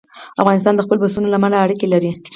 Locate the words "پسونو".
1.03-1.31